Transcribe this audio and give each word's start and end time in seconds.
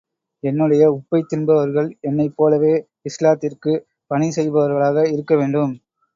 என்னுடைய 0.43 0.83
உப்பைத் 0.91 1.27
தின்பவர்கள் 1.27 1.89
என்னைப் 2.01 2.35
போலவே 2.35 2.73
இஸ்லாத்திற்குப் 3.05 3.85
பணி 4.11 4.29
செய்பவர்களாக 4.31 5.07
இருக்க 5.07 5.35
வேண்டும். 5.35 5.73